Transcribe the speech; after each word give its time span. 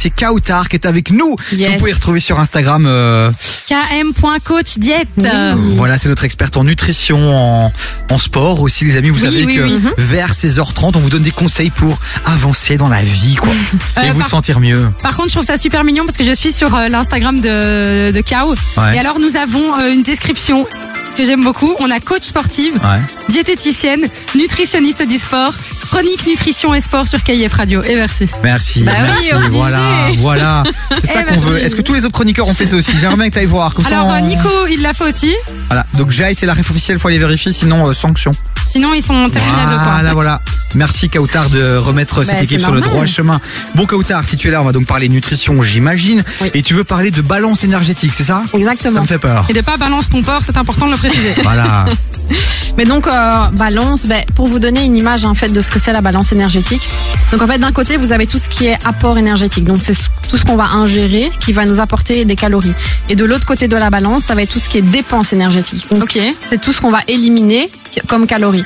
c'est 0.00 0.10
Kautar 0.10 0.68
qui 0.68 0.76
est 0.76 0.86
avec 0.86 1.10
nous. 1.10 1.36
Yes. 1.52 1.72
Vous 1.72 1.78
pouvez 1.78 1.92
retrouver 1.92 2.20
sur 2.20 2.38
Instagram. 2.40 2.86
euh. 2.86 3.30
Voilà, 5.74 5.98
c'est 5.98 6.08
notre 6.08 6.24
experte 6.24 6.56
en 6.56 6.64
nutrition, 6.64 7.18
en, 7.36 7.72
en 8.10 8.18
sport 8.18 8.60
aussi, 8.62 8.84
les 8.84 8.96
amis. 8.96 9.10
Vous 9.10 9.20
Oui, 9.24 9.24
savez 9.30 9.44
oui, 9.46 9.56
que. 9.56 9.60
Mhm. 9.62 9.92
vers 9.98 10.32
16h30, 10.32 10.92
on 10.96 11.00
vous 11.00 11.10
donne 11.10 11.22
des 11.22 11.30
conseils 11.30 11.70
pour 11.70 11.98
avancer 12.24 12.76
dans 12.76 12.88
la 12.88 13.02
vie, 13.02 13.36
quoi, 13.36 13.52
et 14.02 14.08
Euh, 14.08 14.12
vous 14.12 14.20
par- 14.20 14.28
sentir 14.28 14.60
mieux. 14.60 14.88
Par 15.02 15.14
contre, 15.16 15.28
je 15.28 15.34
trouve 15.34 15.44
ça 15.46 15.56
super 15.56 15.84
mignon 15.84 16.04
parce 16.04 16.16
que 16.16 16.24
je 16.24 16.32
suis 16.32 16.52
sur 16.52 16.74
euh, 16.74 16.88
l'Instagram 16.88 17.40
de, 17.40 18.10
de 18.10 18.20
Kao. 18.20 18.54
Ouais. 18.76 18.96
Et 18.96 18.98
alors, 18.98 19.18
nous 19.20 19.36
avons 19.36 19.78
euh, 19.78 19.92
une 19.92 20.02
description 20.02 20.66
que 21.16 21.24
j'aime 21.24 21.44
beaucoup. 21.44 21.74
On 21.80 21.90
a 21.90 22.00
coach 22.00 22.22
sportive, 22.24 22.74
Ouais. 22.74 23.00
diététicienne, 23.28 24.06
nutritionniste 24.34 25.06
du 25.06 25.18
sport, 25.18 25.52
chronique 25.88 26.26
nutrition 26.26 26.74
et 26.74 26.80
sport 26.80 27.08
sur 27.08 27.22
KF 27.22 27.52
Radio. 27.52 27.82
Et 27.82 27.96
merci. 27.96 28.26
Merci, 28.42 28.82
Bah 28.82 28.92
merci. 29.02 29.30
voilà, 29.50 29.78
voilà. 30.18 30.62
C'est 31.00 31.06
ça 31.12 31.20
Eh, 31.26 31.34
qu'on 31.34 31.40
veut. 31.40 31.58
Est-ce 31.62 31.76
que 31.76 31.82
tous 31.82 31.94
les 31.94 32.04
autres 32.04 32.14
chroniqueurs 32.14 32.48
ont 32.48 32.54
fait 32.54 32.66
ça 32.66 32.76
aussi? 32.76 32.92
J'aimerais 32.98 33.16
bien 33.16 33.28
que 33.28 33.34
tu 33.34 33.38
ailles 33.40 33.46
voir. 33.46 33.74
Comme 33.74 33.84
ça, 33.84 34.00
Alors, 34.00 34.12
euh, 34.12 34.18
on- 34.22 34.26
Nico, 34.26 34.48
il 34.70 34.82
l'a 34.82 34.94
fait 34.94 35.04
aussi. 35.04 35.32
Voilà. 35.68 35.84
Donc 35.94 36.10
Jai, 36.10 36.34
c'est 36.34 36.46
la 36.46 36.54
ref 36.54 36.70
officielle, 36.70 36.98
faut 36.98 37.08
aller 37.08 37.18
vérifier, 37.18 37.52
sinon 37.52 37.86
euh, 37.88 37.94
sanction. 37.94 38.30
Sinon, 38.64 38.92
ils 38.92 39.00
sont 39.02 39.28
terminés 39.30 39.62
à 39.62 39.70
deux 39.70 39.76
points. 39.76 39.92
Voilà, 39.94 40.14
voilà. 40.14 40.40
Merci 40.74 41.08
Kautar 41.08 41.48
de 41.48 41.76
remettre 41.78 42.22
cette 42.24 42.36
Bah, 42.36 42.42
équipe 42.42 42.58
c'est 42.58 42.64
sur 42.64 42.72
le 42.72 42.80
droit 42.82 43.06
chemin. 43.06 43.40
Bon 43.74 43.86
Kautar, 43.86 44.24
si 44.26 44.36
tu 44.36 44.48
es 44.48 44.50
là, 44.50 44.60
on 44.60 44.64
va 44.64 44.72
donc 44.72 44.86
parler 44.86 45.08
nutrition, 45.08 45.60
j'imagine. 45.62 46.22
Oui. 46.42 46.50
Et 46.54 46.62
tu 46.62 46.74
veux 46.74 46.84
parler 46.84 47.10
de 47.10 47.22
balance 47.22 47.64
énergétique, 47.64 48.12
c'est 48.14 48.22
ça? 48.22 48.42
Ça 48.52 48.58
Exactement. 48.58 49.02
me 49.02 49.06
fait 49.06 49.18
peur. 49.18 49.46
Et 49.48 49.54
de 49.54 49.62
pas 49.62 49.78
balance 49.78 50.10
ton 50.10 50.22
porc, 50.22 50.42
c'est 50.44 50.56
important 50.58 50.86
de 50.86 50.92
le 50.92 50.98
préciser. 50.98 51.09
Voilà. 51.42 51.86
Mais 52.76 52.84
donc 52.84 53.06
euh, 53.08 53.46
balance, 53.52 54.06
ben, 54.06 54.24
pour 54.36 54.46
vous 54.46 54.58
donner 54.60 54.84
une 54.84 54.96
image 54.96 55.24
en 55.24 55.34
fait 55.34 55.48
de 55.48 55.60
ce 55.60 55.70
que 55.70 55.78
c'est 55.80 55.92
la 55.92 56.00
balance 56.00 56.30
énergétique. 56.32 56.88
Donc 57.32 57.42
en 57.42 57.46
fait 57.46 57.58
d'un 57.58 57.72
côté 57.72 57.96
vous 57.96 58.12
avez 58.12 58.26
tout 58.26 58.38
ce 58.38 58.48
qui 58.48 58.66
est 58.66 58.78
apport 58.86 59.18
énergétique, 59.18 59.64
donc 59.64 59.78
c'est 59.82 59.92
ce- 59.92 60.08
tout 60.30 60.36
ce 60.36 60.44
qu'on 60.44 60.56
va 60.56 60.66
ingérer 60.66 61.30
qui 61.40 61.52
va 61.52 61.64
nous 61.66 61.80
apporter 61.80 62.24
des 62.24 62.36
calories. 62.36 62.72
Et 63.08 63.16
de 63.16 63.24
l'autre 63.24 63.44
côté 63.44 63.66
de 63.68 63.76
la 63.76 63.90
balance, 63.90 64.24
ça 64.24 64.34
va 64.36 64.42
être 64.42 64.52
tout 64.52 64.60
ce 64.60 64.68
qui 64.68 64.78
est 64.78 64.82
dépense 64.82 65.32
énergétique. 65.32 65.86
Donc 65.90 66.04
Ok. 66.04 66.18
c'est 66.38 66.60
tout 66.60 66.72
ce 66.72 66.80
qu'on 66.80 66.90
va 66.90 67.00
éliminer 67.08 67.68
comme 68.06 68.26
calories. 68.26 68.64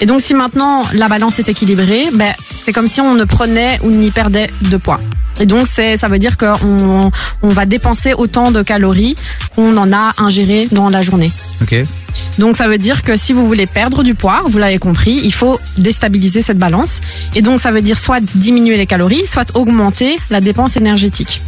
Et 0.00 0.06
donc 0.06 0.20
si 0.20 0.34
maintenant 0.34 0.82
la 0.92 1.06
balance 1.08 1.38
est 1.38 1.48
équilibrée, 1.48 2.08
ben 2.12 2.34
c'est 2.52 2.72
comme 2.72 2.88
si 2.88 3.00
on 3.00 3.14
ne 3.14 3.24
prenait 3.24 3.78
ou 3.82 3.90
n'y 3.90 4.10
perdait 4.10 4.50
de 4.62 4.76
poids. 4.76 5.00
Et 5.40 5.46
donc 5.46 5.66
c'est 5.68 5.96
ça 5.96 6.08
veut 6.08 6.18
dire 6.20 6.36
qu'on 6.36 7.10
on 7.42 7.48
va 7.48 7.66
dépenser 7.66 8.14
autant 8.14 8.50
de 8.52 8.62
calories 8.62 9.16
qu'on 9.54 9.76
en 9.76 9.92
a 9.92 10.12
ingéré 10.18 10.68
dans 10.72 10.88
la 10.90 11.02
journée. 11.02 11.30
Ok. 11.62 11.74
Donc 12.38 12.56
ça 12.56 12.68
veut 12.68 12.78
dire 12.78 13.02
que 13.02 13.16
si 13.16 13.32
vous 13.32 13.46
voulez 13.46 13.66
perdre 13.66 14.02
du 14.02 14.14
poids, 14.14 14.42
vous 14.46 14.58
l'avez 14.58 14.78
compris, 14.78 15.20
il 15.24 15.32
faut 15.32 15.60
déstabiliser 15.78 16.42
cette 16.42 16.58
balance. 16.58 17.00
Et 17.34 17.42
donc 17.42 17.60
ça 17.60 17.70
veut 17.70 17.82
dire 17.82 17.98
soit 17.98 18.20
diminuer 18.34 18.76
les 18.76 18.86
calories, 18.86 19.26
soit 19.26 19.50
augmenter 19.54 20.16
la 20.30 20.40
dépense 20.40 20.76
énergétique. 20.76 21.40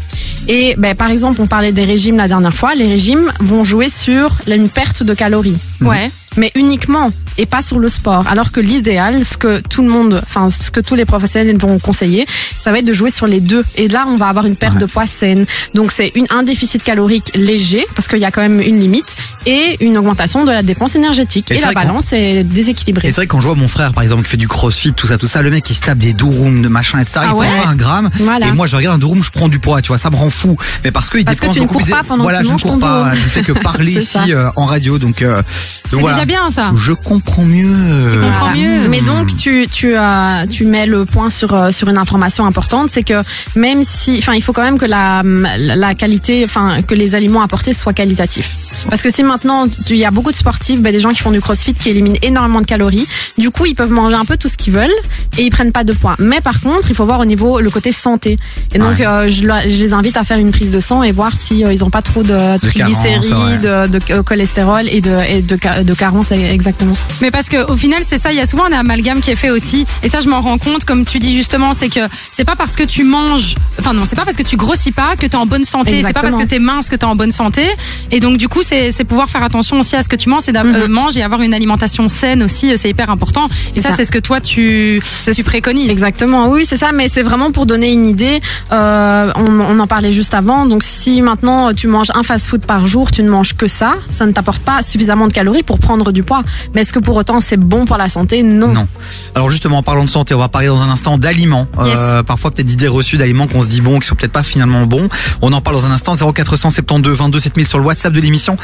Et 0.49 0.75
ben, 0.79 0.95
par 0.95 1.11
exemple, 1.11 1.41
on 1.41 1.47
parlait 1.47 1.73
des 1.73 1.85
régimes 1.85 2.17
la 2.17 2.29
dernière 2.29 2.55
fois. 2.55 2.75
Les 2.75 2.87
régimes 2.89 3.33
vont 3.41 3.65
jouer 3.65 3.89
sur 3.89 4.37
une 4.47 4.69
perte 4.69 5.03
de 5.03 5.15
calories, 5.15 5.59
Ouais. 5.81 6.11
Mais 6.37 6.53
uniquement 6.55 7.11
et 7.39 7.45
pas 7.47 7.61
sur 7.63 7.79
le 7.79 7.89
sport. 7.89 8.25
Alors 8.29 8.51
que 8.51 8.61
l'idéal, 8.61 9.25
ce 9.27 9.37
que 9.37 9.61
tout 9.69 9.83
le 9.83 9.89
monde, 9.89 10.23
enfin 10.27 10.49
ce 10.51 10.71
que 10.71 10.81
tous 10.81 10.95
les 10.95 11.05
professionnels 11.05 11.57
vont 11.59 11.79
conseiller, 11.79 12.27
ça 12.57 12.73
va 12.73 12.79
être 12.79 12.85
de 12.87 12.93
jouer 12.95 13.11
sur 13.11 13.27
les 13.27 13.41
deux. 13.41 13.63
Et 13.77 13.89
là, 13.89 14.07
on 14.09 14.17
va 14.17 14.29
avoir 14.29 14.47
une 14.47 14.57
perte 14.57 14.75
Ouais. 14.75 14.81
de 14.81 14.87
poids 14.87 15.07
saine. 15.07 15.45
Donc 15.75 15.93
c'est 15.93 16.13
un 16.31 16.43
déficit 16.43 16.83
calorique 16.83 17.31
léger 17.35 17.85
parce 17.95 18.09
qu'il 18.09 18.19
y 18.21 18.25
a 18.25 18.31
quand 18.31 18.41
même 18.43 18.61
une 18.61 18.79
limite 18.79 19.17
et 19.47 19.77
une 19.85 19.97
augmentation 19.97 20.45
de 20.45 20.51
la 20.51 20.63
dépense 20.63 20.95
énergétique. 20.97 21.51
Et 21.51 21.57
Et, 21.57 21.61
la 21.61 21.73
balance 21.73 22.13
est 22.13 22.45
déséquilibrée. 22.45 23.09
Et 23.09 23.11
c'est 23.11 23.17
vrai 23.17 23.27
que 23.27 23.33
quand 23.33 23.41
je 23.41 23.47
vois 23.47 23.57
mon 23.57 23.69
frère, 23.69 23.93
par 23.93 24.03
exemple, 24.03 24.25
qui 24.25 24.31
fait 24.31 24.37
du 24.37 24.49
crossfit, 24.49 24.93
tout 24.93 25.07
ça, 25.07 25.19
tout 25.19 25.27
ça, 25.27 25.43
le 25.43 25.51
mec, 25.51 25.69
il 25.71 25.75
se 25.75 25.81
tape 25.81 25.99
des 25.99 26.13
douroums, 26.13 26.63
de 26.63 26.69
machin, 26.69 26.99
etc. 26.99 27.21
il 27.23 27.29
Ah 27.31 27.35
ouais 27.35 27.47
prend 27.47 27.65
pas 27.65 27.69
un 27.71 27.77
gramme. 27.77 28.11
Voilà. 28.15 28.49
Et 28.49 28.53
moi, 28.53 28.67
je 28.67 28.77
regarde 28.77 28.97
un 28.97 28.99
douroum, 28.99 29.23
je 29.23 29.31
prends 29.31 29.49
du 29.49 29.59
poids, 29.59 29.81
tu 29.81 29.89
vois, 29.89 29.99
ça 29.99 30.11
me 30.11 30.17
rend 30.17 30.31
fou. 30.31 30.57
Mais 30.85 30.91
parce 30.91 31.09
que 31.11 31.19
il 31.19 31.25
Parce 31.25 31.41
que 31.41 31.47
tu 31.47 31.61
ne 31.61 31.67
cours 31.67 31.87
pas 31.87 32.03
pendant 32.03 32.19
que 32.19 32.23
Voilà, 32.23 32.41
tu 32.41 32.49
je 32.49 32.53
ne 32.53 32.59
cours 32.59 32.79
pas. 32.79 33.13
Je 33.15 33.25
ne 33.25 33.31
fais 33.31 33.43
que 33.43 33.53
parler 33.63 33.93
ici 33.93 34.19
euh, 34.29 34.51
en 34.57 34.65
radio, 34.65 34.99
donc, 34.99 35.23
euh, 35.23 35.43
C'est 35.91 35.97
voilà. 35.97 36.17
déjà 36.17 36.27
bien, 36.27 36.51
ça. 36.51 36.73
Je 36.77 36.93
comprends 36.93 37.45
mieux. 37.45 38.09
Tu 38.11 38.19
comprends 38.19 38.51
mieux. 38.55 38.89
Mais 38.89 39.01
donc 39.01 39.35
tu 39.35 39.69
tu 39.71 39.97
euh, 39.97 40.47
tu 40.47 40.65
mets 40.65 40.87
le 40.87 41.05
point 41.05 41.31
sur 41.31 41.55
euh, 41.55 41.71
sur 41.71 41.89
une 41.89 41.99
information 41.99 42.47
importante, 42.47 42.91
c'est 42.91 43.03
que 43.03 43.23
même 43.55 43.83
si, 43.85 44.17
enfin, 44.19 44.35
il 44.35 44.43
faut 44.43 44.53
quand 44.53 44.63
même 44.63 44.79
que 44.79 44.87
la 44.87 45.23
la 45.25 45.95
qualité, 45.95 46.45
enfin, 46.45 46.83
que 46.83 46.95
les 46.95 47.15
aliments 47.15 47.43
apportés 47.43 47.73
soient 47.73 47.93
qualitatifs. 47.93 48.57
Parce 48.89 49.03
que 49.03 49.11
si 49.11 49.23
maintenant 49.23 49.36
tu- 49.41 49.95
il 49.95 49.97
y 49.97 50.05
a 50.05 50.11
beaucoup 50.11 50.31
de 50.31 50.37
sportifs, 50.37 50.81
ben, 50.81 50.93
des 50.93 51.01
gens 51.01 51.11
qui 51.11 51.21
font 51.21 51.31
du 51.31 51.41
CrossFit 51.41 51.75
qui 51.75 51.91
éliminent 51.91 52.19
énormément 52.23 52.61
de 52.61 52.67
calories, 52.67 53.07
du 53.39 53.51
coup 53.51 53.67
ils 53.67 53.75
peuvent 53.75 53.91
manger 53.91 54.17
un 54.17 54.25
peu 54.25 54.37
tout 54.37 54.49
ce 54.49 54.57
qu'ils 54.57 54.73
veulent 54.73 54.91
et 55.39 55.43
ils 55.45 55.51
prennent 55.51 55.73
pas 55.73 55.85
de 55.85 55.93
poids. 55.93 56.17
Mais 56.19 56.41
par 56.41 56.61
contre, 56.61 56.89
il 56.91 56.95
faut 56.95 57.05
voir 57.07 57.21
au 57.21 57.25
niveau 57.25 57.61
le 57.61 57.71
côté 57.71 57.93
santé. 57.93 58.39
Et 58.75 58.79
donc 58.79 58.99
Ouais. 58.99 59.07
euh, 59.07 59.31
je, 59.31 59.43
les 59.43 59.93
invite 59.93 60.17
à 60.17 60.25
faire 60.25 60.39
une 60.39 60.51
prise 60.51 60.71
de 60.71 60.81
sang 60.81 61.03
et 61.03 61.13
voir 61.13 61.37
si 61.37 61.65
euh, 61.65 61.73
ils 61.73 61.83
ont 61.85 61.91
pas 61.91 62.03
trop 62.03 62.23
de 62.23 62.29
De 62.29 62.35
carence, 62.35 62.61
triglycérides, 63.03 63.61
de, 63.61 63.87
de 63.99 64.01
euh, 64.11 64.23
cholestérol 64.23 64.85
et 64.89 65.01
de 65.01 65.17
et 65.29 65.43
de, 65.43 65.83
de 65.83 65.95
carence 65.95 66.33
exactement. 66.33 66.93
Mais 67.21 67.31
parce 67.31 67.49
que 67.49 67.71
au 67.71 67.77
final, 67.77 68.03
c'est 68.03 68.19
ça. 68.19 68.33
Il 68.33 68.37
y 68.37 68.41
a 68.41 68.47
souvent 68.47 68.65
un 68.65 68.73
amalgame 68.73 69.21
qui 69.21 69.31
est 69.31 69.37
fait 69.37 69.51
aussi, 69.51 69.87
et 70.03 70.09
ça, 70.09 70.21
je 70.21 70.29
m'en 70.29 70.41
rends 70.41 70.59
compte. 70.59 70.85
Comme 70.85 71.05
tu 71.05 71.19
dis 71.19 71.35
justement, 71.37 71.73
c'est 71.73 71.89
que 71.89 72.01
c'est 72.31 72.45
pas 72.45 72.57
parce 72.57 72.77
que 72.77 72.83
tu 72.85 73.05
manges, 73.05 73.55
enfin 73.79 73.93
non, 73.93 74.05
c'est 74.05 74.17
pas 74.17 74.25
parce 74.25 74.37
que 74.37 74.43
tu 74.43 74.57
grossis 74.57 74.93
pas 74.93 75.17
que 75.17 75.27
t'es 75.27 75.37
en 75.37 75.47
bonne 75.47 75.65
santé. 75.65 76.03
C'est 76.05 76.13
pas 76.13 76.21
parce 76.21 76.37
que 76.37 76.45
t'es 76.45 76.59
mince 76.59 76.89
que 76.89 76.97
t'es 76.97 77.05
en 77.05 77.17
bonne 77.17 77.33
santé. 77.33 77.67
Et 78.11 78.21
donc 78.21 78.39
du 78.39 78.49
coup, 78.49 78.63
c'est 78.63 78.93
c'est 78.93 79.05
faire 79.31 79.43
attention 79.43 79.81
aussi 79.81 79.97
à 79.97 80.03
ce 80.03 80.09
que 80.09 80.17
tu 80.17 80.29
manges, 80.29 80.43
c'est 80.43 80.53
Mhm. 80.57 80.75
euh, 80.75 81.11
et 81.17 81.23
avoir 81.23 81.43
une 81.43 81.55
alimentation 81.55 82.09
saine 82.09 82.43
aussi. 82.43 82.71
euh, 82.73 82.77
C'est 82.77 82.89
hyper 82.91 83.11
important. 83.11 83.47
Et 83.75 83.81
ça, 83.81 83.91
ça. 83.91 83.97
c'est 83.97 84.05
ce 84.05 84.13
que 84.13 84.19
toi 84.19 84.41
tu 84.41 85.01
C'est 85.19 85.33
tu 85.35 85.45
préconises. 85.45 85.91
Exactement, 85.91 86.49
oui, 86.49 86.65
c'est 86.65 86.77
ça, 86.77 86.93
mais 86.93 87.09
c'est 87.09 87.23
vraiment 87.23 87.51
pour 87.53 87.67
donner 87.67 87.93
une 87.93 88.07
idée. 88.07 88.41
Euh, 88.73 89.33
on, 89.37 89.61
on 89.61 89.79
en 89.79 89.87
parlait 89.87 90.13
juste 90.13 90.35
avant. 90.35 90.67
Donc, 90.67 90.83
si 90.83 91.21
maintenant 91.23 91.73
tu 91.75 91.89
manges 91.89 92.11
un 92.15 92.23
fast-food 92.23 92.63
par 92.65 92.87
jour, 92.87 93.11
tu 93.11 93.23
ne 93.23 93.29
manges 93.31 93.55
que 93.55 93.67
ça, 93.69 93.95
ça 94.11 94.27
ne 94.27 94.33
t'apporte 94.33 94.63
pas 94.63 94.83
suffisamment 94.83 95.27
de 95.29 95.33
calories 95.33 95.63
pour 95.63 95.79
prendre 95.79 96.13
du 96.13 96.23
poids. 96.23 96.43
Mais 96.75 96.81
est-ce 96.83 96.93
que 96.93 96.99
pour 96.99 97.17
autant 97.17 97.41
c'est 97.41 97.57
bon 97.59 97.85
pour 97.85 97.97
la 97.97 98.09
santé? 98.09 98.43
Non. 98.43 98.69
Non. 98.73 98.89
Alors 99.35 99.51
justement, 99.51 99.79
en 99.79 99.83
parlant 99.83 100.05
de 100.05 100.09
santé, 100.09 100.35
on 100.35 100.39
va 100.39 100.49
parler 100.49 100.69
dans 100.69 100.81
un 100.83 100.91
instant 100.91 101.19
d'aliments. 101.19 101.67
Euh, 101.79 102.23
parfois 102.23 102.51
peut-être 102.51 102.67
d'idées 102.67 102.89
reçues 102.89 103.17
d'aliments 103.17 103.47
qu'on 103.47 103.63
se 103.63 103.69
dit 103.69 103.81
bons, 103.81 103.99
qui 104.01 104.07
sont 104.09 104.15
peut-être 104.15 104.33
pas 104.33 104.43
finalement 104.43 104.87
bons. 104.87 105.09
On 105.43 105.53
en 105.53 105.61
parle 105.61 105.77
dans 105.77 105.87
un 105.87 105.91
instant. 105.93 106.15
0472 106.17 107.19
22 107.19 107.41
7000 107.41 107.67
sur 107.67 107.79
le 107.79 107.85
WhatsApp 107.85 108.13
de 108.13 108.21
l'émission. 108.21 108.57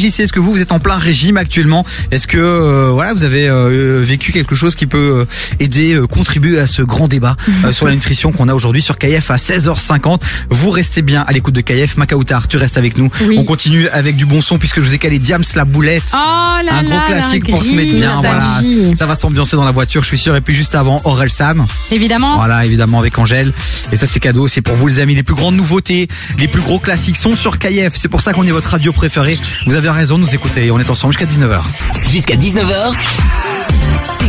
Réagissez. 0.00 0.22
Est-ce 0.22 0.32
que 0.32 0.40
vous, 0.40 0.52
vous 0.52 0.62
êtes 0.62 0.72
en 0.72 0.78
plein 0.78 0.96
régime 0.96 1.36
actuellement 1.36 1.84
Est-ce 2.10 2.26
que 2.26 2.38
euh, 2.38 2.88
voilà, 2.90 3.12
vous 3.12 3.22
avez 3.22 3.46
euh, 3.50 4.00
vécu 4.02 4.32
quelque 4.32 4.54
chose 4.54 4.74
qui 4.74 4.86
peut 4.86 5.26
euh, 5.28 5.62
aider, 5.62 6.00
contribuer 6.10 6.58
à 6.58 6.66
ce 6.66 6.80
grand 6.80 7.06
débat 7.06 7.36
euh, 7.66 7.72
sur 7.72 7.86
la 7.86 7.92
nutrition 7.92 8.32
qu'on 8.32 8.48
a 8.48 8.54
aujourd'hui 8.54 8.80
sur 8.80 8.96
KF 8.96 9.30
à 9.30 9.36
16h50 9.36 10.20
Vous 10.48 10.70
restez 10.70 11.02
bien 11.02 11.22
à 11.26 11.32
l'écoute 11.32 11.54
de 11.54 11.60
KF. 11.60 11.98
Makaoutar, 11.98 12.48
tu 12.48 12.56
restes 12.56 12.78
avec 12.78 12.96
nous. 12.96 13.10
Oui. 13.26 13.36
On 13.38 13.44
continue 13.44 13.88
avec 13.88 14.16
du 14.16 14.24
bon 14.24 14.40
son 14.40 14.56
puisque 14.56 14.76
je 14.76 14.86
vous 14.86 14.94
ai 14.94 14.98
calé 14.98 15.18
Diams 15.18 15.44
la 15.54 15.66
boulette 15.66 16.04
Oh 16.14 16.16
là 16.16 16.78
un 16.78 16.82
là, 16.82 16.96
gros 16.96 17.06
classique 17.06 17.46
la 17.46 17.54
pour 17.54 17.62
se 17.62 17.72
mettre 17.72 17.92
bien. 17.92 18.22
Voilà. 18.22 18.62
Ça 18.96 19.04
va 19.04 19.16
s'ambiancer 19.16 19.56
dans 19.56 19.66
la 19.66 19.70
voiture, 19.70 20.00
je 20.02 20.08
suis 20.08 20.18
sûr. 20.18 20.34
Et 20.34 20.40
puis 20.40 20.54
juste 20.54 20.74
avant, 20.74 21.02
Orelsan. 21.04 21.66
Évidemment. 21.90 22.36
Voilà, 22.36 22.64
évidemment, 22.64 23.00
avec 23.00 23.18
Angèle. 23.18 23.52
Et 23.92 23.98
ça, 23.98 24.06
c'est 24.06 24.20
cadeau. 24.20 24.48
C'est 24.48 24.62
pour 24.62 24.76
vous, 24.76 24.88
les 24.88 24.98
amis. 24.98 25.14
Les 25.14 25.22
plus 25.22 25.34
grandes 25.34 25.56
nouveautés, 25.56 26.08
les 26.38 26.48
plus 26.48 26.62
gros 26.62 26.78
classiques 26.78 27.18
sont 27.18 27.36
sur 27.36 27.58
KF. 27.58 27.92
C'est 27.94 28.08
pour 28.08 28.22
ça 28.22 28.32
qu'on 28.32 28.46
est 28.46 28.50
votre 28.50 28.70
radio 28.70 28.92
préférée. 28.92 29.38
Vous 29.66 29.74
avez 29.74 29.79
raison 29.88 30.18
de 30.18 30.24
nous 30.24 30.34
écouter. 30.34 30.70
On 30.70 30.78
est 30.78 30.90
ensemble 30.90 31.14
jusqu'à 31.14 31.26
19h. 31.26 31.62
Jusqu'à 32.08 32.36
19h, 32.36 32.92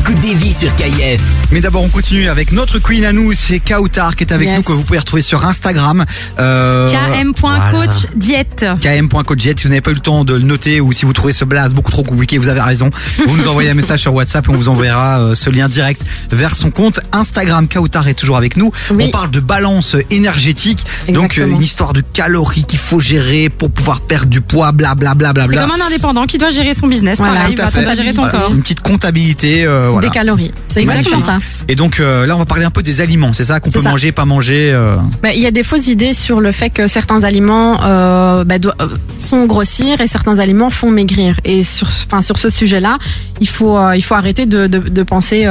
écoute 0.01 0.19
des 0.19 0.33
vies 0.33 0.53
sur 0.53 0.75
KF. 0.75 1.21
Mais 1.51 1.61
d'abord, 1.61 1.83
on 1.83 1.89
continue 1.89 2.27
avec 2.27 2.51
notre 2.53 2.79
queen 2.79 3.05
à 3.05 3.13
nous. 3.13 3.33
C'est 3.33 3.59
Kautar 3.59 4.15
qui 4.15 4.23
est 4.23 4.33
avec 4.33 4.47
Yes. 4.49 4.57
nous, 4.57 4.63
que 4.63 4.71
vous 4.71 4.83
pouvez 4.83 4.97
retrouver 4.97 5.21
sur 5.21 5.45
Instagram. 5.45 6.05
Euh, 6.39 6.89
km.coach 6.89 7.71
voilà. 7.71 7.89
diète. 8.15 8.65
km.coachjet 8.79 9.53
si 9.55 9.63
vous 9.65 9.69
n'avez 9.69 9.81
pas 9.81 9.91
eu 9.91 9.95
le 9.95 9.99
temps 9.99 10.23
de 10.23 10.33
le 10.33 10.41
noter 10.41 10.81
ou 10.81 10.91
si 10.91 11.05
vous 11.05 11.13
trouvez 11.13 11.33
ce 11.33 11.45
blaze 11.45 11.75
beaucoup 11.75 11.91
trop 11.91 12.03
compliqué, 12.03 12.39
vous 12.39 12.47
avez 12.47 12.61
raison. 12.61 12.89
Vous 13.27 13.37
nous 13.37 13.47
envoyez 13.47 13.69
un 13.69 13.73
message 13.75 13.99
sur 13.99 14.13
WhatsApp 14.15 14.47
et 14.47 14.49
on 14.49 14.55
vous 14.55 14.69
enverra 14.69 15.19
euh, 15.19 15.35
ce 15.35 15.51
lien 15.51 15.67
direct 15.67 16.01
vers 16.31 16.55
son 16.55 16.71
compte 16.71 16.99
Instagram. 17.11 17.67
Kautar 17.67 18.07
est 18.07 18.15
toujours 18.15 18.37
avec 18.37 18.57
nous. 18.57 18.71
Oui. 18.89 19.05
On 19.07 19.11
parle 19.11 19.29
de 19.29 19.39
balance 19.39 19.95
énergétique, 20.09 20.83
donc 21.09 21.37
euh, 21.37 21.47
une 21.47 21.61
histoire 21.61 21.93
de 21.93 22.01
calories 22.01 22.63
qu'il 22.63 22.79
faut 22.79 22.99
gérer 22.99 23.49
pour 23.49 23.69
pouvoir 23.69 24.01
perdre 24.01 24.27
du 24.27 24.41
poids, 24.41 24.71
bla 24.71 24.95
bla 24.95 25.13
bla 25.13 25.31
bla 25.31 25.43
C'est 25.45 25.53
bla. 25.53 25.61
comme 25.67 25.79
un 25.79 25.85
indépendant 25.85 26.25
qui 26.25 26.39
doit 26.39 26.49
gérer 26.49 26.73
son 26.73 26.87
business. 26.87 27.19
Voilà, 27.19 27.41
pareil, 27.41 27.55
à 27.59 27.81
va 27.81 27.95
gérer 27.95 28.13
ton 28.13 28.27
corps. 28.27 28.51
Une 28.51 28.61
petite 28.61 28.81
comptabilité, 28.81 29.65
euh, 29.65 29.90
voilà. 29.93 30.07
Des 30.07 30.13
calories. 30.13 30.51
C'est 30.69 30.81
exactement 30.81 31.25
ça. 31.25 31.37
Et 31.67 31.75
donc 31.75 31.99
euh, 31.99 32.25
là, 32.25 32.35
on 32.35 32.39
va 32.39 32.45
parler 32.45 32.65
un 32.65 32.69
peu 32.71 32.83
des 32.83 33.01
aliments. 33.01 33.33
C'est 33.33 33.43
ça 33.45 33.59
qu'on 33.59 33.71
peut 33.71 33.81
ça. 33.81 33.89
manger, 33.91 34.11
pas 34.11 34.25
manger. 34.25 34.71
euh, 34.73 34.95
il 35.33 35.39
y 35.41 35.45
a 35.47 35.51
des 35.51 35.63
fausses 35.63 35.87
idées 35.87 36.13
sur 36.13 36.41
le 36.41 36.51
fait 36.51 36.69
que 36.69 36.87
certains 36.87 37.23
aliments 37.23 37.79
euh, 37.83 38.43
do- 38.43 38.71
euh, 38.81 38.87
font 39.19 39.45
grossir 39.45 40.01
et 40.01 40.07
certains 40.07 40.39
aliments 40.39 40.69
font 40.69 40.91
maigrir. 40.91 41.39
Et 41.45 41.63
sur, 41.63 41.87
enfin, 42.07 42.21
sur 42.21 42.37
ce 42.37 42.49
sujet-là, 42.49 42.97
il 43.39 43.47
faut, 43.47 43.77
il 43.93 44.01
faut 44.01 44.15
arrêter 44.15 44.45
de, 44.45 44.67
de, 44.67 44.79
de 44.79 45.03
penser 45.03 45.43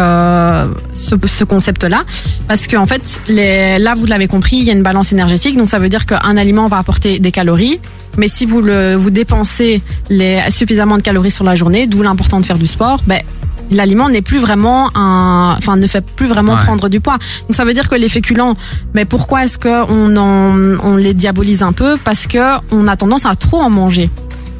ce, 0.94 1.14
ce 1.26 1.44
concept-là. 1.44 2.04
Parce 2.48 2.66
que 2.66 2.76
en 2.76 2.86
fait, 2.86 3.20
les, 3.28 3.78
là, 3.78 3.94
vous 3.94 4.06
l'avez 4.06 4.26
compris, 4.28 4.56
il 4.56 4.64
y 4.64 4.70
a 4.70 4.72
une 4.72 4.82
balance 4.82 5.12
énergétique. 5.12 5.56
Donc 5.56 5.68
ça 5.68 5.78
veut 5.78 5.88
dire 5.88 6.06
qu'un 6.06 6.36
aliment 6.36 6.68
va 6.68 6.78
apporter 6.78 7.18
des 7.18 7.32
calories. 7.32 7.78
Mais 8.16 8.26
si 8.28 8.44
vous, 8.44 8.60
le, 8.60 8.96
vous 8.96 9.10
dépensez 9.10 9.82
les, 10.08 10.40
suffisamment 10.50 10.96
de 10.96 11.02
calories 11.02 11.30
sur 11.30 11.44
la 11.44 11.54
journée, 11.54 11.86
d'où 11.86 12.02
l'important 12.02 12.40
de 12.40 12.46
faire 12.46 12.58
du 12.58 12.66
sport, 12.66 13.00
ben, 13.06 13.20
L'aliment 13.70 14.08
n'est 14.08 14.22
plus 14.22 14.38
vraiment 14.38 14.90
un, 14.96 15.54
enfin 15.58 15.76
ne 15.76 15.86
fait 15.86 16.04
plus 16.04 16.26
vraiment 16.26 16.54
Ouais. 16.54 16.62
prendre 16.64 16.88
du 16.88 17.00
poids. 17.00 17.18
Donc 17.42 17.54
ça 17.54 17.64
veut 17.64 17.74
dire 17.74 17.88
que 17.88 17.94
les 17.94 18.08
féculents, 18.08 18.54
mais 18.94 19.04
pourquoi 19.04 19.44
est-ce 19.44 19.58
que 19.58 19.84
on 19.88 20.16
en, 20.16 20.78
on 20.82 20.96
les 20.96 21.14
diabolise 21.14 21.62
un 21.62 21.72
peu? 21.72 21.96
Parce 22.02 22.26
que 22.26 22.38
on 22.72 22.86
a 22.88 22.96
tendance 22.96 23.26
à 23.26 23.34
trop 23.34 23.60
en 23.60 23.70
manger. 23.70 24.10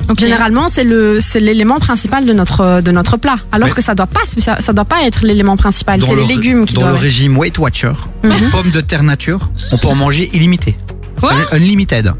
Donc 0.08 0.18
généralement 0.18 0.68
c'est 0.68 0.82
le 0.84 1.20
c'est 1.20 1.38
l'élément 1.40 1.78
principal 1.78 2.24
de 2.26 2.32
notre 2.32 2.80
de 2.80 2.90
notre 2.90 3.16
plat. 3.16 3.36
Alors 3.52 3.68
Mais- 3.68 3.74
que 3.74 3.82
ça 3.82 3.94
doit 3.94 4.06
pas 4.06 4.20
ça, 4.24 4.60
ça 4.60 4.72
doit 4.72 4.84
pas 4.84 5.02
être 5.04 5.24
l'élément 5.24 5.56
principal. 5.56 6.00
C'est 6.04 6.14
le, 6.14 6.22
les 6.22 6.26
légumes 6.34 6.64
qui 6.64 6.74
dans 6.74 6.80
le 6.82 6.86
doivent. 6.86 6.96
être. 6.96 7.02
régime 7.02 7.36
Weight 7.38 7.58
Watcher, 7.58 7.92
les 8.24 8.30
pommes 8.50 8.70
de 8.70 8.80
terre 8.80 9.02
nature, 9.04 9.50
on 9.72 9.78
peut 9.78 9.88
en 9.88 9.94
manger 9.94 10.28
illimité. 10.32 10.76
Quoi? 11.20 11.32
Unlimited. 11.52 12.12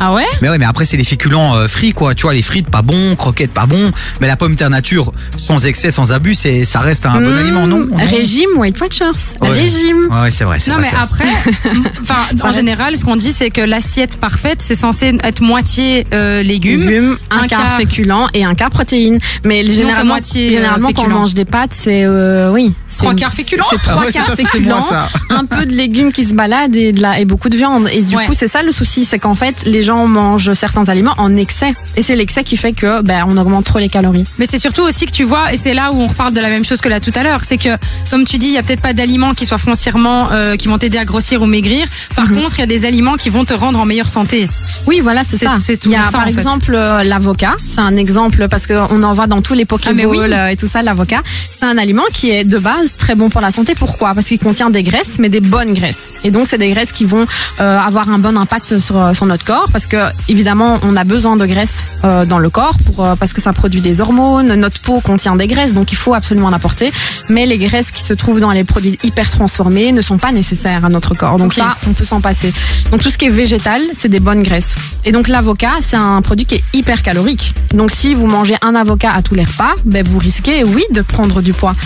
Ah 0.00 0.12
ouais 0.12 0.24
Mais 0.42 0.48
ouais, 0.48 0.58
mais 0.58 0.64
après 0.64 0.86
c'est 0.86 0.96
les 0.96 1.04
féculents 1.04 1.54
euh, 1.56 1.66
frits 1.68 1.92
quoi. 1.92 2.14
Tu 2.14 2.22
vois, 2.22 2.34
les 2.34 2.42
frites 2.42 2.68
pas 2.70 2.82
bon, 2.82 3.16
croquettes 3.16 3.52
pas 3.52 3.66
bon. 3.66 3.90
Mais 4.20 4.26
la 4.28 4.36
pomme 4.36 4.52
de 4.52 4.56
terre 4.56 4.70
nature, 4.70 5.12
sans 5.36 5.66
excès, 5.66 5.90
sans 5.90 6.12
abus, 6.12 6.34
c'est 6.34 6.64
ça 6.64 6.80
reste 6.80 7.06
un 7.06 7.20
bon 7.20 7.28
Mmh, 7.30 7.38
aliment, 7.38 7.66
non, 7.66 7.80
non 7.86 7.96
Régime 7.96 8.50
Weight 8.56 8.80
Watchers. 8.80 9.10
Ouais. 9.40 9.48
Régime. 9.50 10.08
Ouais, 10.10 10.20
ouais, 10.22 10.30
c'est 10.30 10.44
vrai. 10.44 10.58
c'est 10.60 10.70
Non 10.70 10.76
vrai, 10.78 10.86
mais 10.92 10.98
c'est 10.98 11.24
vrai. 11.24 11.28
après, 11.52 11.90
enfin 12.02 12.48
en 12.48 12.52
général, 12.52 12.96
ce 12.96 13.04
qu'on 13.04 13.16
dit 13.16 13.32
c'est 13.32 13.50
que 13.50 13.60
l'assiette 13.60 14.16
parfaite 14.18 14.60
c'est 14.62 14.74
censé 14.74 15.16
être 15.22 15.40
moitié 15.42 16.06
euh, 16.12 16.42
légumes, 16.42 16.82
légumes, 16.86 17.16
un, 17.30 17.38
un 17.42 17.46
quart, 17.46 17.60
quart- 17.60 17.76
féculent 17.78 18.12
et 18.34 18.44
un 18.44 18.54
quart 18.54 18.70
protéines. 18.70 19.18
Mais 19.44 19.64
fait 19.64 19.72
généralement, 19.72 20.14
moitié, 20.14 20.48
euh, 20.48 20.50
généralement 20.52 20.90
quand 20.92 21.04
on 21.06 21.10
mange 21.10 21.34
des 21.34 21.44
pâtes, 21.44 21.72
c'est 21.74 22.04
euh, 22.04 22.50
oui, 22.52 22.72
c'est- 22.88 22.98
Trois 23.02 23.14
quarts 23.14 23.32
féculents 23.32 23.66
C'est 23.70 23.76
Ah 23.76 23.90
trois 23.90 24.00
ouais, 24.02 24.06
c'est 24.12 24.18
quarts 24.18 24.26
ça, 24.26 24.36
c'est 24.36 24.42
moi 24.42 24.50
féculents, 24.52 24.82
ça. 24.82 25.08
un 25.30 25.44
peu 25.44 25.66
de 25.66 25.72
légumes 25.72 26.12
qui 26.12 26.24
se 26.24 26.32
baladent 26.34 26.74
et 26.76 26.92
de 26.92 27.00
la 27.02 27.18
et 27.20 27.24
beaucoup 27.24 27.48
de 27.48 27.56
viande. 27.56 27.88
Et 27.92 28.02
du 28.02 28.16
Ouais. 28.16 28.26
coup, 28.26 28.34
c'est 28.34 28.48
ça 28.48 28.62
le 28.62 28.72
souci, 28.72 29.04
c'est 29.04 29.18
qu'en 29.18 29.34
fait, 29.34 29.54
les 29.66 29.82
gens 29.88 30.06
mangent 30.06 30.52
certains 30.54 30.86
aliments 30.88 31.14
en 31.18 31.30
excès, 31.36 31.72
et 31.96 32.02
c'est 32.02 32.16
l'excès 32.20 32.42
qui 32.44 32.56
fait 32.56 32.72
que 32.72 33.02
ben 33.02 33.24
on 33.26 33.36
augmente 33.36 33.64
trop 33.64 33.78
les 33.78 33.88
calories. 33.96 34.24
Mais 34.38 34.46
c'est 34.50 34.58
surtout 34.66 34.82
aussi 34.82 35.04
que 35.06 35.12
tu 35.12 35.24
vois, 35.24 35.52
et 35.52 35.56
c'est 35.56 35.74
là 35.74 35.92
où 35.92 35.96
on 36.00 36.06
reparle 36.12 36.32
de 36.34 36.40
la 36.40 36.48
même 36.54 36.64
chose 36.64 36.80
que 36.80 36.88
là 36.88 37.00
tout 37.00 37.12
à 37.14 37.22
l'heure, 37.22 37.40
c'est 37.42 37.56
que 37.64 37.70
comme 38.10 38.24
tu 38.24 38.36
dis, 38.38 38.46
il 38.48 38.52
y 38.54 38.58
a 38.58 38.62
peut-être 38.62 38.82
pas 38.82 38.92
d'aliments 38.92 39.34
qui 39.34 39.44
soient 39.46 39.58
foncièrement 39.58 40.30
euh, 40.32 40.56
qui 40.56 40.68
vont 40.68 40.78
t'aider 40.78 40.98
à 40.98 41.04
grossir 41.04 41.42
ou 41.42 41.46
maigrir. 41.46 41.86
Par 42.14 42.26
Mhm. 42.30 42.36
contre, 42.42 42.54
il 42.58 42.60
y 42.60 42.64
a 42.64 42.66
des 42.66 42.84
aliments 42.84 43.16
qui 43.16 43.30
vont 43.30 43.44
te 43.44 43.54
rendre 43.54 43.78
en 43.80 43.86
meilleure 43.86 44.08
santé. 44.10 44.48
Oui, 44.86 45.00
voilà, 45.00 45.24
c'est 45.24 45.36
ça. 45.38 45.54
c'est 45.58 45.76
tout 45.76 45.88
Il 45.90 45.92
y 45.92 45.96
a 45.96 46.04
ça, 46.06 46.12
par 46.18 46.20
en 46.22 46.24
fait. 46.24 46.30
exemple 46.30 46.74
euh, 46.74 47.02
l'avocat. 47.02 47.54
C'est 47.66 47.80
un 47.80 47.96
exemple 47.96 48.46
parce 48.48 48.66
qu'on 48.66 49.02
en 49.02 49.14
voit 49.14 49.26
dans 49.26 49.40
tous 49.42 49.54
les 49.54 49.62
Ah, 49.62 49.72
Pokéballs 49.72 50.06
oui. 50.06 50.18
euh, 50.32 50.48
et 50.48 50.56
tout 50.56 50.66
ça. 50.66 50.82
L'avocat, 50.82 51.22
c'est 51.52 51.64
un 51.64 51.78
aliment 51.78 52.02
qui 52.12 52.30
est 52.30 52.44
de 52.44 52.58
base 52.58 52.96
très 52.98 53.14
bon 53.14 53.30
pour 53.30 53.40
la 53.40 53.50
santé. 53.50 53.74
Pourquoi? 53.74 54.14
Parce 54.14 54.26
qu'il 54.26 54.38
contient 54.38 54.70
des 54.70 54.82
graisses, 54.82 55.16
mais 55.18 55.28
des 55.28 55.40
bonnes 55.40 55.72
graisses. 55.72 56.12
Et 56.24 56.30
donc, 56.30 56.46
c'est 56.46 56.58
des 56.58 56.70
graisses 56.70 56.92
qui 56.92 57.04
vont 57.04 57.26
avoir 57.58 58.08
un 58.10 58.18
bon 58.18 58.36
impact 58.36 58.78
sur, 58.78 58.96
sur 59.16 59.26
notre 59.26 59.44
corps 59.44 59.68
parce 59.78 59.86
que 59.86 60.12
évidemment, 60.28 60.80
on 60.82 60.96
a 60.96 61.04
besoin 61.04 61.36
de 61.36 61.46
graisse 61.46 61.84
euh, 62.02 62.24
dans 62.24 62.40
le 62.40 62.50
corps 62.50 62.76
pour 62.84 63.04
euh, 63.04 63.14
parce 63.14 63.32
que 63.32 63.40
ça 63.40 63.52
produit 63.52 63.80
des 63.80 64.00
hormones. 64.00 64.52
Notre 64.56 64.80
peau 64.80 65.00
contient 65.00 65.36
des 65.36 65.46
graisses, 65.46 65.72
donc 65.72 65.92
il 65.92 65.94
faut 65.94 66.14
absolument 66.14 66.50
l'apporter. 66.50 66.92
Mais 67.28 67.46
les 67.46 67.58
graisses 67.58 67.92
qui 67.92 68.02
se 68.02 68.12
trouvent 68.12 68.40
dans 68.40 68.50
les 68.50 68.64
produits 68.64 68.98
hyper 69.04 69.30
transformés 69.30 69.92
ne 69.92 70.02
sont 70.02 70.18
pas 70.18 70.32
nécessaires 70.32 70.84
à 70.84 70.88
notre 70.88 71.14
corps. 71.14 71.36
Donc 71.36 71.52
ça, 71.52 71.76
on 71.86 71.92
peut 71.92 72.04
s'en 72.04 72.20
passer. 72.20 72.52
Donc 72.90 73.02
tout 73.02 73.10
ce 73.10 73.18
qui 73.18 73.26
est 73.26 73.30
végétal, 73.30 73.82
c'est 73.94 74.08
des 74.08 74.18
bonnes 74.18 74.42
graisses. 74.42 74.74
Et 75.04 75.12
donc 75.12 75.28
l'avocat, 75.28 75.74
c'est 75.80 75.94
un 75.94 76.20
produit 76.22 76.44
qui 76.44 76.56
est 76.56 76.64
hyper 76.72 77.04
calorique. 77.04 77.54
Donc 77.72 77.92
si 77.92 78.16
vous 78.16 78.26
mangez 78.26 78.56
un 78.62 78.74
avocat 78.74 79.12
à 79.12 79.22
tous 79.22 79.36
les 79.36 79.44
repas, 79.44 79.74
ben 79.84 80.04
vous 80.04 80.18
risquez, 80.18 80.64
oui, 80.64 80.82
de 80.90 81.02
prendre 81.02 81.40
du 81.40 81.52
poids. 81.52 81.76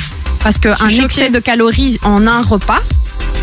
Parce 0.42 0.58
qu'un 0.58 0.88
excès 0.88 1.28
de 1.28 1.40
calories 1.40 1.98
en 2.04 2.26
un 2.26 2.40
repas 2.40 2.80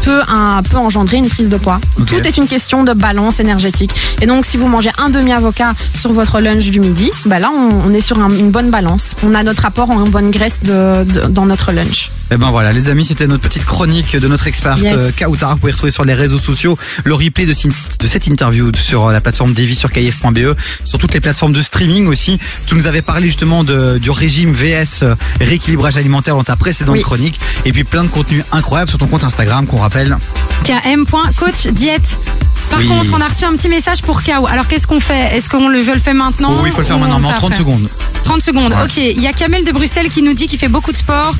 peut, 0.01 0.22
un, 0.28 0.62
peut 0.63 0.78
engendrer 0.78 1.18
une 1.18 1.30
prise 1.30 1.50
de 1.50 1.57
poids. 1.57 1.80
Tout 2.07 2.25
est 2.28 2.38
une 2.38 2.48
question 2.48 2.84
de 2.84 2.94
balance 2.94 3.40
énergétique. 3.40 3.92
Et 4.22 4.25
donc 4.25 4.46
si 4.46 4.57
vous 4.57 4.68
mangez 4.68 4.92
un 4.98 5.10
demi-avocat 5.10 5.74
sur 5.96 6.12
votre 6.13 6.40
lunch 6.40 6.69
du 6.72 6.80
midi, 6.80 7.12
ben 7.25 7.40
là 7.40 7.50
on, 7.54 7.90
on 7.90 7.94
est 7.94 8.01
sur 8.01 8.18
un- 8.19 8.30
une 8.30 8.51
bonne 8.51 8.69
balance. 8.72 9.16
On 9.24 9.34
a 9.36 9.44
notre 9.44 9.66
apport 9.66 9.90
en 9.92 10.07
bonne 10.07 10.31
graisse 10.31 10.62
de, 10.63 11.04
de- 11.04 11.28
dans 11.28 11.46
notre 11.46 11.72
lunch. 11.72 12.12
Eh 12.31 12.38
ben 12.38 12.52
voilà, 12.52 12.74
les 12.74 12.90
amis, 12.90 13.06
c'était 13.06 13.26
notre 13.26 13.42
petite 13.42 13.66
chronique 13.66 14.16
de 14.16 14.28
notre 14.28 14.46
experte 14.46 14.80
Yes. 14.81 14.94
euh, 14.96 15.12
Kautar. 15.18 15.52
Vous 15.54 15.58
pouvez 15.58 15.72
retrouver 15.72 15.92
sur 15.92 16.06
les 16.06 16.14
réseaux 16.14 16.38
sociaux 16.38 16.78
le 17.04 17.16
replay 17.16 17.48
de, 17.48 17.54
cette 17.54 18.28
interview 18.28 18.72
sur 18.78 19.08
euh, 19.08 19.12
la 19.12 19.20
plateforme 19.20 19.54
Davy 19.54 19.74
sur 19.74 19.92
kf.be, 19.92 20.56
sur 20.84 21.00
toutes 21.00 21.14
les 21.16 21.22
plateformes 21.22 21.54
de 21.54 21.62
streaming 21.64 22.06
aussi. 22.08 22.38
Tu 22.68 22.76
nous 22.76 22.86
avais 22.86 23.02
parlé 23.02 23.26
justement 23.28 23.64
de, 23.64 23.98
du 23.98 24.12
régime 24.12 24.54
VS 24.54 25.02
euh, 25.02 25.16
rééquilibrage 25.42 25.98
alimentaire 25.98 26.36
dans 26.36 26.44
ta 26.44 26.56
précédente 26.56 26.98
Oui. 26.98 27.02
chronique, 27.02 27.40
et 27.66 27.72
puis 27.72 27.84
plein 27.84 28.04
de 28.04 28.10
contenus 28.10 28.44
incroyables 28.52 28.90
sur 28.90 29.00
ton 29.00 29.08
compte 29.08 29.24
Instagram 29.24 29.66
qu'on 29.66 29.80
rappelle. 29.80 30.16
km.coach 30.64 31.68
diète. 31.74 32.16
Par 32.70 32.78
Oui. 32.80 32.88
contre, 32.88 33.12
on 33.16 33.22
a 33.22 33.28
reçu 33.28 33.46
un 33.46 33.54
petit 33.56 33.70
message 33.70 34.04
pour 34.04 34.22
Kao. 34.22 34.46
Alors 34.46 34.68
qu'est-ce 34.68 34.86
qu'on 34.86 35.00
fait? 35.00 35.36
Est-ce 35.36 35.50
qu'on 35.50 35.68
le 35.68 35.81
je 35.81 35.92
le 35.92 35.98
fais 35.98 36.14
maintenant 36.14 36.52
oh, 36.54 36.64
il 36.68 36.72
faut 36.72 36.81
le 36.81 36.86
faire 36.86 37.00
maintenant, 37.00 37.18
mais 37.20 37.26
en 37.26 37.30
fait 37.31 37.36
30 37.38 37.46
après? 37.54 37.58
secondes. 37.58 37.90
30 38.24 38.42
secondes. 38.42 38.74
Ouais. 38.74 38.83
Ok. 38.83 38.98
Il 38.98 39.21
y 39.21 39.27
a 39.27 39.33
Kamel 39.33 39.63
de 39.63 39.71
Bruxelles 39.71 40.10
qui 40.10 40.21
nous 40.21 40.33
dit 40.33 40.48
qu'il 40.48 40.60
fait 40.60 40.68
beaucoup 40.68 40.92
de 40.92 40.98
sport 40.98 41.33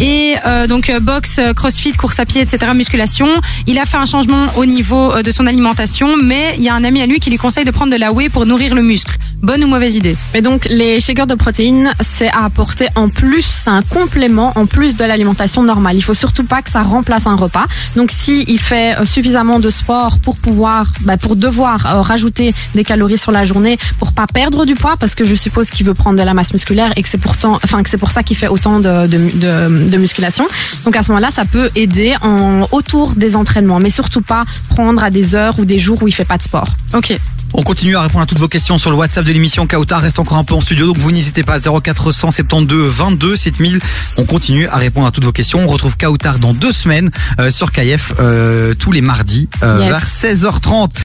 et 0.00 0.34
euh, 0.46 0.66
donc 0.66 0.90
euh, 0.90 1.00
boxe, 1.00 1.38
euh, 1.38 1.52
crossfit, 1.54 1.92
course 1.92 2.18
à 2.20 2.26
pied, 2.26 2.40
etc. 2.42 2.72
Musculation. 2.74 3.28
Il 3.66 3.78
a 3.78 3.86
fait 3.86 3.96
un 3.96 4.06
changement 4.06 4.46
au 4.56 4.66
niveau 4.66 5.12
euh, 5.12 5.22
de 5.22 5.30
son 5.30 5.46
alimentation, 5.46 6.16
mais 6.16 6.54
il 6.58 6.64
y 6.64 6.68
a 6.68 6.74
un 6.74 6.84
ami 6.84 7.00
à 7.00 7.06
lui 7.06 7.18
qui 7.20 7.30
lui 7.30 7.38
conseille 7.38 7.64
de 7.64 7.70
prendre 7.70 7.92
de 7.92 7.98
la 7.98 8.12
whey 8.12 8.28
pour 8.28 8.46
nourrir 8.46 8.74
le 8.74 8.82
muscle. 8.82 9.16
Bonne 9.42 9.62
ou 9.62 9.68
mauvaise 9.68 9.94
idée? 9.94 10.16
Et 10.34 10.42
donc 10.42 10.66
les 10.70 11.00
shakers 11.00 11.26
de 11.26 11.34
protéines, 11.34 11.92
c'est 12.00 12.28
à 12.28 12.44
apporter 12.44 12.88
en 12.96 13.08
plus, 13.08 13.44
c'est 13.44 13.70
un 13.70 13.82
complément 13.82 14.52
en 14.56 14.66
plus 14.66 14.96
de 14.96 15.04
l'alimentation 15.04 15.62
normale. 15.62 15.96
Il 15.96 16.02
faut 16.02 16.14
surtout 16.14 16.44
pas 16.44 16.62
que 16.62 16.70
ça 16.70 16.82
remplace 16.82 17.26
un 17.26 17.36
repas. 17.36 17.66
Donc 17.94 18.10
si 18.10 18.44
il 18.48 18.58
fait 18.58 18.96
euh, 18.98 19.04
suffisamment 19.04 19.60
de 19.60 19.70
sport 19.70 20.18
pour 20.18 20.36
pouvoir, 20.36 20.92
bah, 21.02 21.16
pour 21.16 21.36
devoir 21.36 21.86
euh, 21.86 22.00
rajouter 22.00 22.54
des 22.74 22.82
calories 22.82 23.18
sur 23.18 23.30
la 23.30 23.44
journée, 23.44 23.78
pour 23.98 24.12
pas 24.12 24.26
perdre 24.26 24.64
du 24.64 24.74
poids, 24.74 24.96
parce 24.96 25.14
que 25.14 25.24
je 25.24 25.34
suppose 25.34 25.70
qu'il 25.70 25.86
veut 25.86 25.94
prendre 25.94 26.18
de 26.18 26.24
la 26.24 26.34
masse 26.34 26.52
musculaire 26.52 26.92
et 26.96 27.02
que 27.02 27.08
c'est 27.08 27.18
pourtant, 27.18 27.58
enfin 27.62 27.82
que 27.82 27.90
c'est 27.90 27.98
pour 27.98 28.10
ça 28.10 28.22
qu'il 28.22 28.36
fait 28.36 28.48
autant 28.48 28.80
de, 28.80 29.06
de, 29.06 29.18
de, 29.18 29.88
de 29.90 29.96
musculation. 29.96 30.46
Donc 30.84 30.96
à 30.96 31.02
ce 31.02 31.12
moment-là, 31.12 31.30
ça 31.30 31.44
peut 31.44 31.70
aider 31.74 32.14
en 32.22 32.62
autour 32.72 33.12
des 33.14 33.36
entraînements, 33.36 33.78
mais 33.78 33.90
surtout 33.90 34.22
pas 34.22 34.44
prendre 34.70 35.04
à 35.04 35.10
des 35.10 35.34
heures 35.34 35.58
ou 35.58 35.64
des 35.64 35.78
jours 35.78 36.02
où 36.02 36.08
il 36.08 36.12
fait 36.12 36.24
pas 36.24 36.38
de 36.38 36.42
sport. 36.42 36.68
Ok. 36.94 37.16
On 37.52 37.62
continue 37.62 37.96
à 37.96 38.02
répondre 38.02 38.22
à 38.22 38.26
toutes 38.26 38.38
vos 38.38 38.48
questions 38.48 38.76
sur 38.76 38.90
le 38.90 38.96
WhatsApp 38.96 39.24
de 39.24 39.32
l'émission. 39.32 39.66
Kautar 39.66 40.02
reste 40.02 40.18
encore 40.18 40.36
un 40.36 40.44
peu 40.44 40.54
en 40.54 40.60
studio, 40.60 40.86
donc 40.86 40.98
vous 40.98 41.10
n'hésitez 41.10 41.42
pas. 41.42 41.58
0472 41.58 42.92
22 42.92 43.34
7000. 43.36 43.80
On 44.18 44.24
continue 44.24 44.66
à 44.68 44.76
répondre 44.76 45.06
à 45.06 45.10
toutes 45.10 45.24
vos 45.24 45.32
questions. 45.32 45.60
On 45.64 45.66
retrouve 45.66 45.96
Kautar 45.96 46.38
dans 46.38 46.52
deux 46.52 46.72
semaines 46.72 47.10
euh, 47.40 47.50
sur 47.50 47.72
KF 47.72 48.12
euh, 48.20 48.74
tous 48.74 48.92
les 48.92 49.00
mardis 49.00 49.48
euh, 49.62 49.78
Yes. 49.80 49.88
vers 49.88 50.04
16h30. 50.36 50.90